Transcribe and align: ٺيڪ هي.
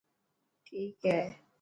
ٺيڪ 0.65 0.97
هي. 1.09 1.19